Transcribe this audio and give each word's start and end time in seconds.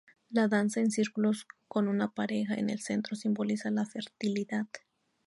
La 0.31 0.47
danza 0.47 0.79
en 0.79 0.89
círculos 0.89 1.45
con 1.67 1.87
una 1.87 2.07
pareja 2.11 2.55
en 2.55 2.71
el 2.71 2.79
centro 2.79 3.15
simboliza 3.15 3.69
la 3.69 3.85
fertilidad. 3.85 4.65